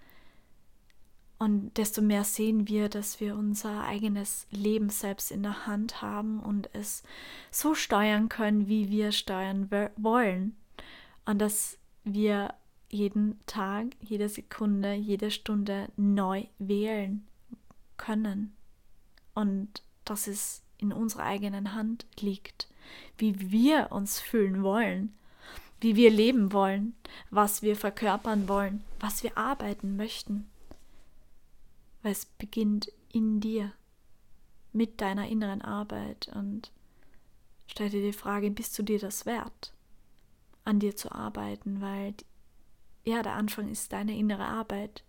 Und 1.40 1.78
desto 1.78 2.02
mehr 2.02 2.26
sehen 2.26 2.68
wir, 2.68 2.90
dass 2.90 3.22
wir 3.22 3.36
unser 3.36 3.86
eigenes 3.86 4.46
Leben 4.52 4.90
selbst 4.90 5.32
in 5.32 5.42
der 5.42 5.66
Hand 5.66 6.02
haben 6.02 6.42
und 6.42 6.70
es 6.74 7.02
so 7.50 7.76
steuern 7.76 8.28
können, 8.28 8.68
wie 8.68 8.90
wir 8.90 9.14
steuern 9.14 9.70
wollen. 9.96 10.58
Und 11.26 11.40
dass 11.40 11.78
wir 12.04 12.54
jeden 12.90 13.40
Tag, 13.46 13.88
jede 14.02 14.28
Sekunde, 14.28 14.94
jede 14.94 15.32
Stunde 15.32 15.88
neu 15.96 16.44
wählen 16.58 17.29
können. 18.00 18.56
Und 19.36 19.84
dass 20.06 20.26
es 20.26 20.64
in 20.80 20.92
unserer 20.92 21.24
eigenen 21.24 21.76
Hand 21.76 22.08
liegt, 22.20 22.68
wie 23.20 23.52
wir 23.52 23.92
uns 23.92 24.20
fühlen 24.20 24.64
wollen, 24.64 25.14
wie 25.82 25.96
wir 25.96 26.10
leben 26.10 26.52
wollen, 26.52 26.96
was 27.30 27.62
wir 27.62 27.76
verkörpern 27.76 28.48
wollen, 28.48 28.84
was 29.00 29.22
wir 29.22 29.38
arbeiten 29.38 29.96
möchten. 29.96 30.50
Weil 32.02 32.14
es 32.14 32.26
beginnt 32.26 32.92
in 33.12 33.40
dir, 33.40 33.72
mit 34.72 35.02
deiner 35.02 35.28
inneren 35.28 35.62
Arbeit. 35.62 36.30
Und 36.34 36.72
stell 37.68 37.90
dir 37.90 38.02
die 38.02 38.14
Frage, 38.14 38.50
bist 38.52 38.78
du 38.78 38.84
dir 38.84 39.00
das 39.00 39.26
wert, 39.26 39.74
an 40.64 40.80
dir 40.80 40.96
zu 40.96 41.12
arbeiten, 41.12 41.82
weil 41.82 42.14
ja, 43.04 43.24
der 43.24 43.34
Anfang 43.34 43.70
ist 43.70 43.92
deine 43.94 44.18
innere 44.18 44.46
Arbeit 44.46 45.04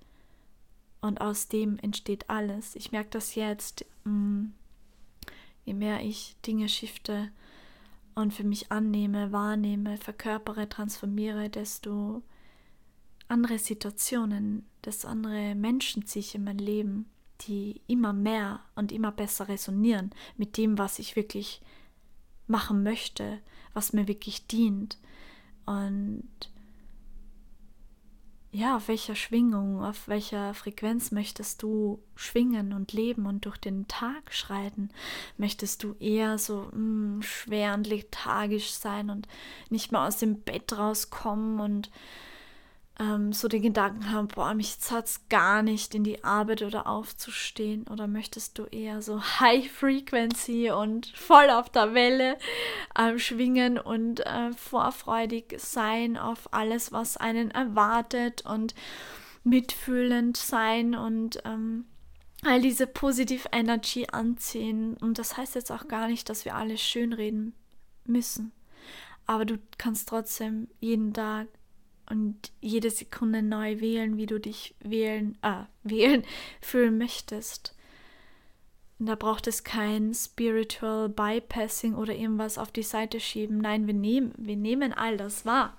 und 1.01 1.21
aus 1.21 1.49
dem 1.49 1.79
entsteht 1.79 2.29
alles. 2.29 2.77
Ich 2.77 2.93
merke 2.93 3.11
das 3.11 3.35
jetzt, 3.35 3.85
mm, 4.05 4.47
je 5.65 5.75
mehr 5.75 6.01
ich 6.03 6.37
Dinge 6.47 6.69
shifte 6.69 7.31
und 8.15 8.35
für 8.35 8.45
mich 8.45 8.71
annehme, 8.71 9.33
wahrnehme, 9.33 9.97
verkörpere, 9.97 10.69
transformiere, 10.69 11.49
desto 11.49 12.23
andere 13.29 13.59
Situationen, 13.59 14.67
desto 14.85 15.09
andere 15.09 15.55
Menschen 15.55 16.07
ziehe 16.07 16.21
ich 16.21 16.35
in 16.35 16.45
mein 16.45 16.59
Leben, 16.59 17.07
die 17.43 17.81
immer 17.87 18.13
mehr 18.13 18.61
und 18.75 18.93
immer 18.93 19.13
besser 19.13 19.49
resonieren 19.49 20.11
mit 20.37 20.57
dem, 20.57 20.79
was 20.79 20.99
ich 20.99 21.17
wirklich 21.17 21.63
machen 22.47 22.83
möchte, 22.83 23.39
was 23.73 23.93
mir 23.93 24.09
wirklich 24.09 24.47
dient. 24.47 24.99
Und 25.65 26.29
ja, 28.53 28.77
auf 28.77 28.89
welcher 28.89 29.15
Schwingung, 29.15 29.85
auf 29.85 30.09
welcher 30.09 30.55
Frequenz 30.55 31.13
möchtest 31.13 31.63
du 31.63 32.03
schwingen 32.17 32.73
und 32.73 32.93
leben 32.93 33.27
und 33.27 33.45
durch 33.45 33.59
den 33.59 33.87
Tag 33.87 34.35
schreiten? 34.35 34.91
Möchtest 35.37 35.85
du 35.85 35.95
eher 36.01 36.37
so 36.37 36.63
mh, 36.63 36.71
hm, 36.73 37.23
schwer 37.23 37.75
und 37.75 37.87
lethargisch 37.87 38.73
sein 38.73 39.09
und 39.09 39.29
nicht 39.69 39.93
mehr 39.93 40.03
aus 40.03 40.19
dem 40.19 40.41
Bett 40.41 40.77
rauskommen 40.77 41.61
und 41.61 41.91
ähm, 43.01 43.33
so 43.33 43.49
den 43.49 43.63
Gedanken 43.63 44.13
haben, 44.13 44.29
boah, 44.29 44.53
mich 44.53 44.77
es 44.79 45.29
gar 45.31 45.63
nicht 45.63 45.95
in 45.95 46.05
die 46.05 46.23
Arbeit 46.23 46.63
oder 46.63 46.87
aufzustehen? 46.87 47.87
Oder 47.89 48.07
möchtest 48.07 48.59
du 48.59 48.65
eher 48.65 49.01
so 49.01 49.23
High 49.41 49.71
Frequency 49.71 50.71
und 50.71 51.07
voll 51.17 51.49
auf 51.49 51.71
der 51.71 51.95
Welle 51.95 52.37
ähm, 52.97 53.19
schwingen 53.19 53.79
und 53.79 54.21
äh, 54.21 54.53
vorfreudig 54.53 55.55
sein 55.59 56.19
auf 56.19 56.53
alles, 56.53 56.93
was 56.93 57.17
einen 57.17 57.51
erwartet 57.51 58.45
und 58.45 58.75
mitfühlend 59.43 60.37
sein 60.37 60.95
und 60.95 61.41
ähm, 61.47 61.87
all 62.45 62.61
diese 62.61 62.87
Positive 62.87 63.49
Energy 63.51 64.09
anziehen? 64.13 64.99
Und 64.99 65.19
das 65.19 65.39
heißt 65.39 65.55
jetzt 65.55 65.73
auch 65.73 65.89
gar 65.89 66.07
nicht, 66.07 66.29
dass 66.29 66.45
wir 66.45 66.55
alles 66.55 66.83
schönreden 66.83 67.55
müssen. 68.05 68.53
Aber 69.27 69.47
du 69.47 69.59
kannst 69.79 70.09
trotzdem 70.09 70.69
jeden 70.81 71.15
Tag 71.15 71.47
und 72.11 72.53
jede 72.61 72.91
Sekunde 72.91 73.43
neu 73.43 73.81
wählen, 73.81 74.17
wie 74.17 74.27
du 74.27 74.41
dich 74.41 74.75
wählen, 74.81 75.39
äh, 75.43 75.65
wählen, 75.83 76.25
fühlen 76.61 76.99
möchtest. 76.99 77.75
Und 78.99 79.07
da 79.07 79.15
braucht 79.15 79.47
es 79.47 79.65
kein 79.65 80.13
Spiritual 80.13 81.09
Bypassing 81.09 81.95
oder 81.95 82.15
irgendwas 82.15 82.59
auf 82.59 82.71
die 82.71 82.83
Seite 82.83 83.19
schieben. 83.19 83.59
Nein, 83.59 83.87
wir 83.87 83.95
nehmen, 83.95 84.35
wir 84.37 84.57
nehmen 84.57 84.93
all 84.93 85.17
das 85.17 85.47
wahr. 85.47 85.77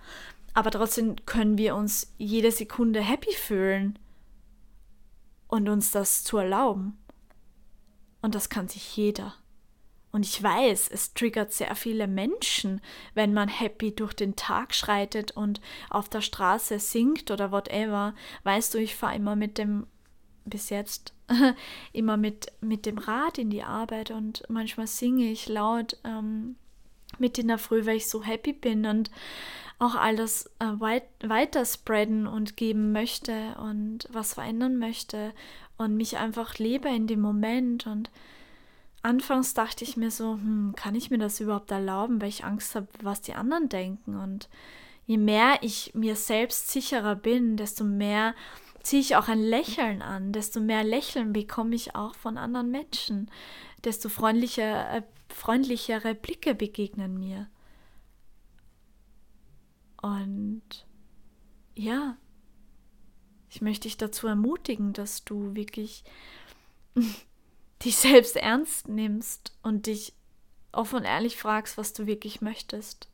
Aber 0.54 0.72
trotzdem 0.72 1.16
können 1.26 1.58
wir 1.58 1.76
uns 1.76 2.14
jede 2.18 2.52
Sekunde 2.52 3.02
happy 3.02 3.34
fühlen 3.34 4.00
und 5.48 5.70
uns 5.70 5.92
das 5.92 6.24
zu 6.24 6.38
erlauben. 6.38 6.98
Und 8.22 8.36
das 8.36 8.50
kann 8.50 8.68
sich 8.68 8.98
jeder. 8.98 9.36
Und 10.12 10.26
ich 10.26 10.42
weiß, 10.42 10.90
es 10.90 11.14
triggert 11.14 11.54
sehr 11.54 11.74
viele 11.76 12.08
Menschen, 12.08 12.82
wenn 13.14 13.34
man 13.34 13.48
happy 13.48 13.96
durch 13.96 14.14
den 14.14 14.36
Tag 14.36 14.76
schreitet 14.76 15.32
und 15.32 15.62
auf 15.90 16.10
der 16.10 16.22
Straße 16.22 16.80
singt 16.80 17.32
oder 17.32 17.52
whatever. 17.52 18.14
Weißt 18.44 18.74
du, 18.74 18.78
ich 18.78 18.96
fahre 18.96 19.16
immer 19.16 19.36
mit 19.36 19.58
dem, 19.58 19.88
bis 20.44 20.70
jetzt, 20.70 21.14
immer 21.94 22.18
mit, 22.18 22.52
mit 22.60 22.86
dem 22.86 22.98
Rad 22.98 23.38
in 23.38 23.50
die 23.50 23.64
Arbeit 23.64 24.12
und 24.12 24.44
manchmal 24.50 24.88
singe 24.88 25.32
ich 25.32 25.48
laut 25.48 25.98
ähm, 26.04 26.56
mit 27.18 27.38
in 27.38 27.48
der 27.48 27.58
Früh, 27.58 27.86
weil 27.86 27.98
ich 27.98 28.10
so 28.10 28.24
happy 28.24 28.52
bin 28.52 28.86
und 28.86 29.12
auch 29.80 29.96
alles 29.96 30.48
äh, 30.60 30.80
weit, 30.80 31.04
weiter 31.24 31.66
spreaden 31.66 32.28
und 32.28 32.56
geben 32.58 32.92
möchte 32.92 33.56
und 33.60 34.08
was 34.12 34.36
verändern 34.36 34.78
möchte 34.78 35.34
und 35.78 35.96
mich 35.96 36.18
einfach 36.18 36.58
lebe 36.60 36.90
in 36.90 37.08
dem 37.08 37.22
Moment. 37.22 37.88
Und 37.88 38.12
anfangs 39.04 39.54
dachte 39.54 39.84
ich 39.84 39.98
mir 39.98 40.12
so, 40.12 40.34
hm, 40.34 40.74
kann 40.76 40.96
ich 40.96 41.10
mir 41.10 41.18
das 41.18 41.40
überhaupt 41.40 41.72
erlauben, 41.72 42.22
weil 42.22 42.30
ich 42.30 42.44
Angst 42.44 42.76
habe, 42.76 42.88
was 43.02 43.22
die 43.22 43.34
anderen 43.34 43.70
denken. 43.70 44.16
Und 44.16 44.50
je 45.06 45.18
mehr 45.18 45.60
ich 45.62 45.94
mir 45.94 46.16
selbst 46.16 46.70
sicherer 46.70 47.16
bin, 47.16 47.58
desto 47.58 47.84
mehr 47.84 48.36
ziehe 48.84 49.02
ich 49.02 49.16
auch 49.16 49.28
ein 49.28 49.42
Lächeln 49.42 50.02
an, 50.02 50.32
desto 50.32 50.60
mehr 50.60 50.84
Lächeln 50.84 51.34
bekomme 51.34 51.76
ich 51.76 51.96
auch 51.96 52.16
von 52.16 52.38
anderen 52.38 52.72
Menschen, 52.72 53.30
desto 53.84 54.10
freundlicher, 54.10 54.98
äh, 54.98 55.04
freundlichere 55.30 56.16
Blicke 56.16 56.56
begegnen 56.56 57.20
mir. 57.20 57.48
Und 60.02 60.64
ja, 61.76 62.18
ich 63.50 63.62
möchte 63.62 63.84
dich 63.84 63.98
dazu 63.98 64.28
ermutigen, 64.28 64.94
dass 64.94 65.24
du 65.24 65.56
wirklich 65.56 66.04
dich 67.84 67.98
selbst 67.98 68.36
ernst 68.36 68.88
nimmst 68.88 69.58
und 69.64 69.88
dich 69.88 70.14
offen 70.72 71.00
und 71.00 71.06
ehrlich 71.06 71.38
fragst, 71.38 71.78
was 71.78 71.94
du 71.94 72.06
wirklich 72.06 72.42
möchtest. 72.42 73.10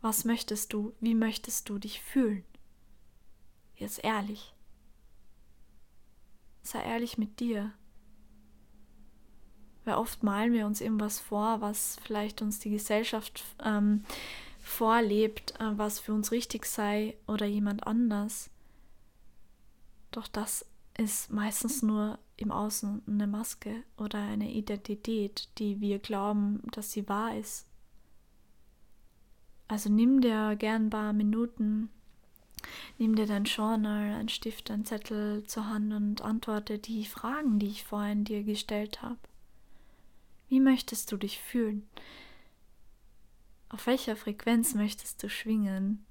Was 0.00 0.24
möchtest 0.24 0.72
du? 0.72 0.94
Wie 1.00 1.14
möchtest 1.14 1.68
du 1.68 1.78
dich 1.78 2.00
fühlen? 2.00 2.44
Jetzt 3.76 4.02
ehrlich. 4.02 4.54
Sei 6.62 6.82
ehrlich 6.82 7.18
mit 7.18 7.40
dir. 7.40 7.72
Weil 9.84 9.94
oft 9.94 10.22
malen 10.22 10.52
wir 10.52 10.66
uns 10.66 10.80
irgendwas 10.80 11.18
vor, 11.18 11.60
was 11.60 11.98
vielleicht 12.02 12.42
uns 12.42 12.58
die 12.58 12.70
Gesellschaft 12.70 13.44
ähm, 13.62 14.04
vorlebt, 14.60 15.58
äh, 15.58 15.78
was 15.78 15.98
für 15.98 16.12
uns 16.12 16.32
richtig 16.32 16.66
sei 16.66 17.16
oder 17.26 17.46
jemand 17.46 17.86
anders. 17.86 18.50
Doch 20.10 20.28
das 20.28 20.66
ist 20.98 21.30
meistens 21.30 21.82
nur 21.82 22.18
im 22.40 22.50
Außen 22.50 23.02
eine 23.06 23.26
Maske 23.26 23.84
oder 23.98 24.18
eine 24.18 24.50
Identität, 24.50 25.48
die 25.58 25.80
wir 25.80 25.98
glauben, 25.98 26.62
dass 26.72 26.90
sie 26.90 27.08
wahr 27.08 27.36
ist. 27.36 27.66
Also 29.68 29.90
nimm 29.90 30.20
dir 30.20 30.56
gern 30.56 30.86
ein 30.86 30.90
paar 30.90 31.12
Minuten, 31.12 31.90
nimm 32.98 33.14
dir 33.14 33.26
dein 33.26 33.44
Journal, 33.44 34.14
ein 34.14 34.28
Stift, 34.28 34.70
ein 34.70 34.84
Zettel 34.84 35.44
zur 35.44 35.68
Hand 35.68 35.92
und 35.92 36.22
antworte 36.22 36.78
die 36.78 37.04
Fragen, 37.04 37.58
die 37.58 37.68
ich 37.68 37.84
vorhin 37.84 38.24
dir 38.24 38.42
gestellt 38.42 39.02
habe. 39.02 39.18
Wie 40.48 40.60
möchtest 40.60 41.12
du 41.12 41.18
dich 41.18 41.38
fühlen? 41.38 41.88
Auf 43.68 43.86
welcher 43.86 44.16
Frequenz 44.16 44.74
möchtest 44.74 45.22
du 45.22 45.28
schwingen? 45.28 46.04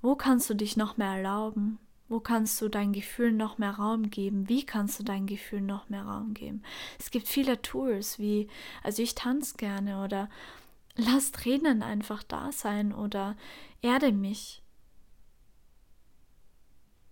Wo 0.00 0.14
kannst 0.14 0.48
du 0.48 0.54
dich 0.54 0.76
noch 0.76 0.96
mehr 0.96 1.16
erlauben? 1.16 1.78
Wo 2.08 2.20
kannst 2.20 2.60
du 2.62 2.68
dein 2.68 2.92
Gefühl 2.92 3.32
noch 3.32 3.58
mehr 3.58 3.72
Raum 3.72 4.10
geben? 4.10 4.48
Wie 4.48 4.64
kannst 4.64 4.98
du 4.98 5.04
dein 5.04 5.26
Gefühl 5.26 5.60
noch 5.60 5.88
mehr 5.88 6.04
Raum 6.04 6.34
geben? 6.34 6.62
Es 6.98 7.10
gibt 7.10 7.28
viele 7.28 7.60
Tools 7.60 8.18
wie, 8.18 8.48
also 8.82 9.02
ich 9.02 9.14
tanze 9.14 9.56
gerne 9.56 10.02
oder 10.02 10.30
lass 10.96 11.32
Tränen 11.32 11.82
einfach 11.82 12.22
da 12.22 12.50
sein 12.52 12.92
oder 12.92 13.36
erde 13.82 14.12
mich 14.12 14.62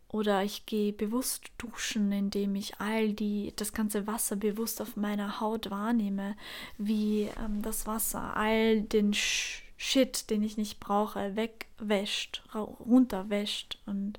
oder 0.08 0.42
ich 0.44 0.66
gehe 0.66 0.92
bewusst 0.92 1.50
duschen, 1.58 2.12
indem 2.12 2.54
ich 2.54 2.80
all 2.80 3.12
die, 3.12 3.52
das 3.56 3.72
ganze 3.72 4.06
Wasser 4.06 4.36
bewusst 4.36 4.80
auf 4.80 4.96
meiner 4.96 5.40
Haut 5.40 5.70
wahrnehme, 5.70 6.36
wie 6.78 7.28
ähm, 7.38 7.60
das 7.60 7.86
Wasser 7.86 8.36
all 8.36 8.80
den 8.80 9.12
Shit, 9.12 10.30
den 10.30 10.42
ich 10.42 10.56
nicht 10.56 10.80
brauche, 10.80 11.36
wegwäscht, 11.36 12.42
runterwäscht. 12.54 13.78
Und 13.84 14.18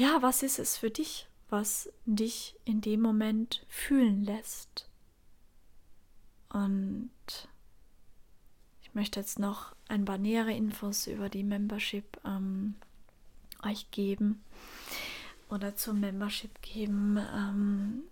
ja, 0.00 0.22
was 0.22 0.42
ist 0.42 0.58
es 0.58 0.78
für 0.78 0.90
dich, 0.90 1.28
was 1.50 1.92
dich 2.06 2.56
in 2.64 2.80
dem 2.80 3.02
Moment 3.02 3.66
fühlen 3.68 4.24
lässt? 4.24 4.88
Und 6.48 7.10
ich 8.80 8.94
möchte 8.94 9.20
jetzt 9.20 9.38
noch 9.38 9.74
ein 9.88 10.06
paar 10.06 10.16
nähere 10.16 10.54
Infos 10.54 11.06
über 11.06 11.28
die 11.28 11.44
Membership 11.44 12.18
ähm, 12.24 12.76
euch 13.62 13.90
geben 13.90 14.42
oder 15.50 15.76
zur 15.76 15.92
Membership 15.92 16.62
geben. 16.62 17.18
Ähm, 17.18 18.04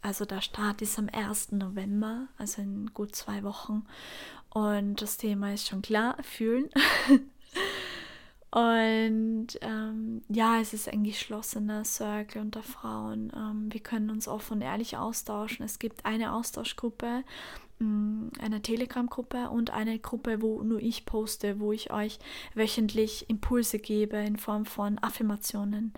also 0.00 0.24
der 0.24 0.40
Start 0.40 0.80
ist 0.80 0.98
am 0.98 1.10
1. 1.12 1.52
November, 1.52 2.28
also 2.38 2.62
in 2.62 2.86
gut 2.94 3.14
zwei 3.14 3.42
Wochen. 3.42 3.84
Und 4.48 5.02
das 5.02 5.18
Thema 5.18 5.52
ist 5.52 5.68
schon 5.68 5.82
klar, 5.82 6.16
fühlen. 6.22 6.70
Und 8.50 9.48
ähm, 9.60 10.22
ja, 10.28 10.60
es 10.60 10.72
ist 10.72 10.88
ein 10.88 11.04
geschlossener 11.04 11.84
Circle 11.84 12.40
unter 12.40 12.62
Frauen. 12.62 13.32
Ähm, 13.34 13.72
wir 13.72 13.80
können 13.80 14.08
uns 14.10 14.28
offen 14.28 14.54
und 14.54 14.62
ehrlich 14.62 14.96
austauschen. 14.96 15.64
Es 15.64 15.78
gibt 15.78 16.06
eine 16.06 16.32
Austauschgruppe, 16.32 17.24
Mm, 17.78 18.28
eine 18.40 18.62
Telegram-Gruppe 18.62 19.50
und 19.50 19.70
eine 19.70 19.98
Gruppe, 19.98 20.40
wo 20.40 20.62
nur 20.62 20.80
ich 20.80 21.04
poste, 21.04 21.60
wo 21.60 21.72
ich 21.72 21.92
euch 21.92 22.18
wöchentlich 22.54 23.28
Impulse 23.28 23.78
gebe 23.78 24.16
in 24.16 24.38
Form 24.38 24.64
von 24.64 24.98
Affirmationen, 25.02 25.92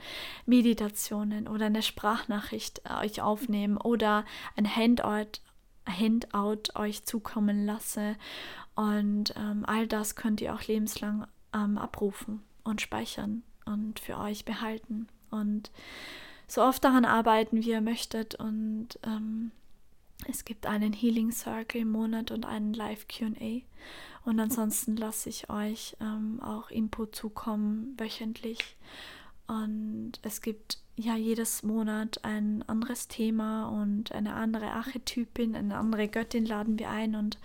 Meditationen 0.45 1.47
oder 1.47 1.67
eine 1.67 1.83
Sprachnachricht 1.83 2.83
äh, 2.85 3.05
euch 3.05 3.23
aufnehmen 3.23 3.77
oder 3.77 4.25
ein 4.57 4.75
Handout, 4.75 5.41
Handout 5.87 6.75
euch 6.75 7.05
zukommen 7.05 7.65
lasse. 7.65 8.17
Und 8.75 9.33
ähm, 9.37 9.65
all 9.67 9.87
das 9.87 10.17
könnt 10.17 10.41
ihr 10.41 10.55
auch 10.55 10.65
lebenslang 10.65 11.29
ähm, 11.55 11.79
abrufen 11.79 12.43
und 12.65 12.81
speichern 12.81 13.43
und 13.65 14.01
für 14.01 14.19
euch 14.19 14.45
behalten. 14.45 15.09
Und 15.31 15.71
so 16.47 16.63
oft 16.63 16.83
daran 16.83 17.05
arbeiten, 17.05 17.63
wie 17.63 17.71
ihr 17.71 17.81
möchtet 17.81 18.35
und 18.35 18.99
ähm, 19.03 19.51
es 20.27 20.45
gibt 20.45 20.67
einen 20.67 20.93
Healing 20.93 21.31
Circle 21.31 21.83
im 21.83 21.91
Monat 21.91 22.31
und 22.31 22.45
einen 22.45 22.73
Live 22.73 23.07
QA. 23.07 23.61
Und 24.25 24.41
ansonsten 24.41 24.97
lasse 24.97 25.29
ich 25.29 25.49
euch 25.49 25.97
ähm, 26.01 26.41
auch 26.43 26.71
Input 26.71 27.15
zukommen 27.15 27.95
wöchentlich. 27.99 28.77
Und 29.47 30.13
es 30.23 30.43
gibt 30.43 30.79
ja 30.97 31.17
jedes 31.17 31.63
Monat 31.63 32.25
ein 32.25 32.63
anderes 32.69 33.09
Thema 33.09 33.69
und 33.69 34.13
eine 34.13 34.35
andere 34.35 34.73
Archetypin, 34.73 35.55
eine 35.55 35.79
andere 35.79 36.09
Göttin 36.09 36.45
laden 36.45 36.79
wir 36.79 36.91
ein. 36.91 37.15
Und 37.15 37.39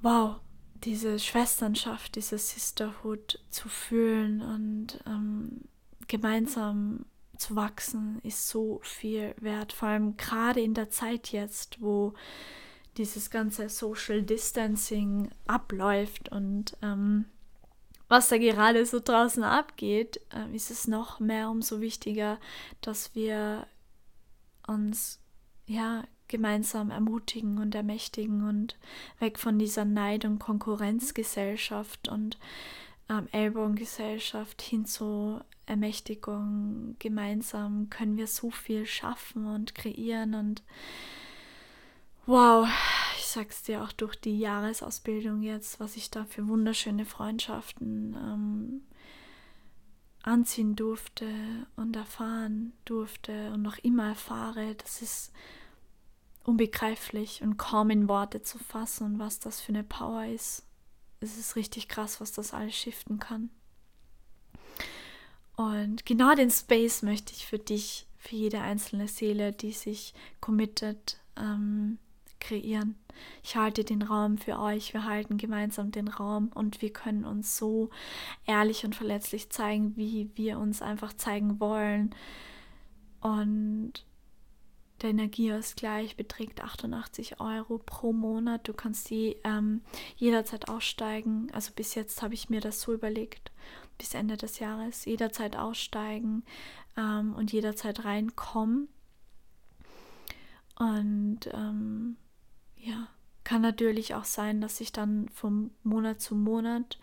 wow, 0.00 0.40
diese 0.84 1.18
Schwesternschaft, 1.18 2.16
diese 2.16 2.38
Sisterhood 2.38 3.38
zu 3.50 3.68
fühlen 3.68 4.42
und 4.42 5.00
ähm, 5.06 5.62
gemeinsam 6.08 7.06
zu 7.36 7.56
wachsen 7.56 8.20
ist 8.22 8.48
so 8.48 8.80
viel 8.82 9.34
wert, 9.40 9.72
vor 9.72 9.88
allem 9.88 10.16
gerade 10.16 10.60
in 10.60 10.74
der 10.74 10.90
Zeit 10.90 11.32
jetzt, 11.32 11.80
wo 11.80 12.14
dieses 12.96 13.30
ganze 13.30 13.68
Social 13.68 14.22
Distancing 14.22 15.30
abläuft 15.46 16.28
und 16.30 16.76
ähm, 16.82 17.24
was 18.08 18.28
da 18.28 18.36
gerade 18.36 18.84
so 18.84 19.00
draußen 19.00 19.42
abgeht, 19.42 20.20
äh, 20.34 20.54
ist 20.54 20.70
es 20.70 20.86
noch 20.86 21.18
mehr 21.18 21.48
umso 21.48 21.80
wichtiger, 21.80 22.38
dass 22.82 23.14
wir 23.14 23.66
uns 24.66 25.20
ja 25.66 26.04
gemeinsam 26.32 26.90
ermutigen 26.90 27.58
und 27.58 27.74
ermächtigen 27.74 28.48
und 28.48 28.78
weg 29.18 29.38
von 29.38 29.58
dieser 29.58 29.84
Neid- 29.84 30.24
und 30.24 30.38
Konkurrenzgesellschaft 30.38 32.08
und 32.08 32.38
ähm, 33.10 33.28
Ellbogengesellschaft 33.32 34.62
hin 34.62 34.86
zu 34.86 35.42
Ermächtigung. 35.66 36.96
Gemeinsam 36.98 37.90
können 37.90 38.16
wir 38.16 38.26
so 38.26 38.50
viel 38.50 38.86
schaffen 38.86 39.46
und 39.46 39.74
kreieren 39.74 40.34
und 40.34 40.62
wow, 42.24 42.66
ich 43.18 43.26
sag's 43.26 43.62
dir 43.62 43.82
auch 43.84 43.92
durch 43.92 44.16
die 44.16 44.38
Jahresausbildung 44.38 45.42
jetzt, 45.42 45.80
was 45.80 45.96
ich 45.96 46.10
da 46.10 46.24
für 46.24 46.48
wunderschöne 46.48 47.04
Freundschaften 47.04 48.14
ähm, 48.14 48.82
anziehen 50.22 50.76
durfte 50.76 51.26
und 51.76 51.94
erfahren 51.94 52.72
durfte 52.86 53.52
und 53.52 53.60
noch 53.60 53.76
immer 53.78 54.08
erfahre, 54.08 54.74
das 54.76 55.02
ist 55.02 55.32
unbegreiflich 56.44 57.42
und 57.42 57.56
kaum 57.56 57.90
in 57.90 58.08
Worte 58.08 58.42
zu 58.42 58.58
fassen, 58.58 59.18
was 59.18 59.38
das 59.38 59.60
für 59.60 59.70
eine 59.70 59.84
Power 59.84 60.26
ist 60.26 60.64
es 61.22 61.38
ist 61.38 61.56
richtig 61.56 61.88
krass, 61.88 62.20
was 62.20 62.32
das 62.32 62.52
alles 62.52 62.74
shiften 62.74 63.18
kann. 63.18 63.50
Und 65.56 66.04
genau 66.06 66.34
den 66.34 66.50
Space 66.50 67.02
möchte 67.02 67.32
ich 67.32 67.46
für 67.46 67.58
dich, 67.58 68.06
für 68.18 68.36
jede 68.36 68.60
einzelne 68.60 69.08
Seele, 69.08 69.52
die 69.52 69.72
sich 69.72 70.14
committet, 70.40 71.18
ähm, 71.36 71.98
kreieren. 72.40 72.96
Ich 73.44 73.56
halte 73.56 73.84
den 73.84 74.02
Raum 74.02 74.38
für 74.38 74.58
euch, 74.58 74.94
wir 74.94 75.04
halten 75.04 75.38
gemeinsam 75.38 75.92
den 75.92 76.08
Raum 76.08 76.50
und 76.54 76.82
wir 76.82 76.92
können 76.92 77.24
uns 77.24 77.56
so 77.56 77.90
ehrlich 78.46 78.84
und 78.84 78.96
verletzlich 78.96 79.50
zeigen, 79.50 79.96
wie 79.96 80.30
wir 80.34 80.58
uns 80.58 80.82
einfach 80.82 81.12
zeigen 81.12 81.60
wollen. 81.60 82.14
Und 83.20 84.04
der 85.02 85.10
Energieausgleich 85.10 86.16
beträgt 86.16 86.62
88 86.62 87.40
Euro 87.40 87.78
pro 87.78 88.12
Monat. 88.12 88.68
Du 88.68 88.72
kannst 88.72 89.10
die 89.10 89.36
ähm, 89.44 89.82
jederzeit 90.16 90.68
aussteigen. 90.68 91.48
Also 91.52 91.72
bis 91.74 91.94
jetzt 91.94 92.22
habe 92.22 92.34
ich 92.34 92.48
mir 92.48 92.60
das 92.60 92.80
so 92.80 92.92
überlegt, 92.92 93.52
bis 93.98 94.14
Ende 94.14 94.36
des 94.36 94.58
Jahres 94.58 95.04
jederzeit 95.04 95.56
aussteigen 95.56 96.44
ähm, 96.96 97.34
und 97.34 97.52
jederzeit 97.52 98.04
reinkommen. 98.04 98.88
Und 100.76 101.40
ähm, 101.52 102.16
ja, 102.76 103.08
kann 103.44 103.62
natürlich 103.62 104.14
auch 104.14 104.24
sein, 104.24 104.60
dass 104.60 104.80
ich 104.80 104.92
dann 104.92 105.28
vom 105.28 105.70
Monat 105.82 106.20
zu 106.20 106.34
Monat, 106.34 106.98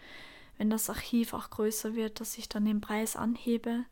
wenn 0.58 0.70
das 0.70 0.90
Archiv 0.90 1.34
auch 1.34 1.50
größer 1.50 1.96
wird, 1.96 2.20
dass 2.20 2.38
ich 2.38 2.50
dann 2.50 2.66
den 2.66 2.82
Preis 2.82 3.16
anhebe. 3.16 3.86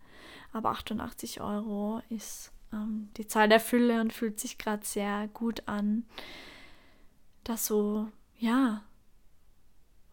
Aber 0.51 0.71
88 0.71 1.41
Euro 1.41 2.01
ist 2.09 2.51
ähm, 2.77 3.09
die 3.17 3.27
Zahl 3.27 3.49
der 3.49 3.59
Fülle 3.59 4.01
und 4.01 4.13
fühlt 4.13 4.39
sich 4.39 4.57
gerade 4.57 4.85
sehr 4.85 5.27
gut 5.33 5.63
an, 5.67 6.05
das 7.43 7.65
so, 7.65 8.07
ja, 8.37 8.83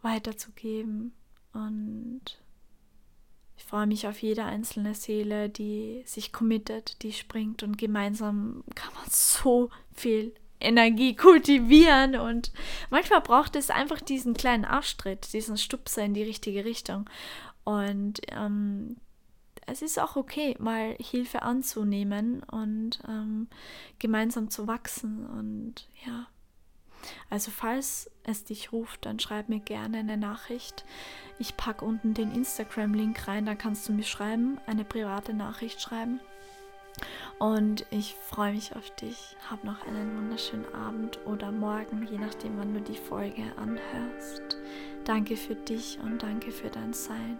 weiterzugeben. 0.03 1.13
Und 1.53 2.23
ich 3.57 3.65
freue 3.65 3.87
mich 3.87 4.07
auf 4.07 4.21
jede 4.23 4.45
einzelne 4.45 4.95
Seele, 4.95 5.49
die 5.49 6.03
sich 6.07 6.33
committet, 6.33 7.03
die 7.03 7.13
springt 7.13 7.63
und 7.63 7.79
gemeinsam 7.79 8.65
kann 8.75 8.93
man 8.95 9.07
so 9.09 9.71
viel 9.93 10.35
Energie 10.61 11.15
kultivieren 11.15 12.17
und 12.17 12.53
manchmal 12.91 13.21
braucht 13.21 13.55
es 13.57 13.71
einfach 13.71 14.01
diesen 14.01 14.35
kleinen 14.35 14.65
Arschtritt, 14.65 15.33
diesen 15.33 15.57
Stupser 15.57 16.05
in 16.05 16.15
die 16.15 16.23
richtige 16.23 16.65
Richtung. 16.65 17.09
Und 17.65 18.21
ähm, 18.31 18.97
es 19.67 19.83
ist 19.83 19.99
auch 19.99 20.17
okay, 20.17 20.57
mal 20.59 20.97
Hilfe 21.01 21.43
anzunehmen 21.43 22.43
und 22.45 23.01
ähm, 23.09 23.49
gemeinsam 23.99 24.51
zu 24.51 24.67
wachsen. 24.67 25.27
Und 25.27 25.89
ja, 26.07 26.27
also 27.31 27.51
falls 27.51 28.11
es 28.23 28.45
dich 28.45 28.73
ruft, 28.73 29.07
dann 29.07 29.19
schreib 29.19 29.49
mir 29.49 29.61
gerne 29.61 29.99
eine 29.99 30.17
Nachricht. 30.17 30.85
Ich 31.39 31.57
packe 31.57 31.85
unten 31.85 32.15
den 32.15 32.33
Instagram-Link 32.33 33.27
rein, 33.29 33.47
da 33.47 33.55
kannst 33.55 33.89
du 33.89 33.93
mir 33.93 34.05
schreiben, 34.05 34.59
eine 34.67 34.85
private 34.85 35.35
Nachricht 35.35 35.81
schreiben. 35.81 36.21
Und 37.39 37.87
ich 37.91 38.15
freue 38.15 38.53
mich 38.53 38.77
auf 38.77 38.89
dich. 38.97 39.37
Hab 39.51 39.65
noch 39.65 39.85
einen 39.87 40.17
wunderschönen 40.17 40.73
Abend 40.75 41.19
oder 41.27 41.51
Morgen, 41.51 42.07
je 42.07 42.19
nachdem, 42.19 42.57
wann 42.59 42.73
du 42.73 42.81
die 42.81 42.97
Folge 42.97 43.43
anhörst. 43.57 44.59
Danke 45.05 45.37
für 45.37 45.57
dich 45.57 45.99
und 46.01 46.23
danke 46.23 46.53
für 46.53 46.71
dein 46.71 46.93
Sein. 46.93 47.39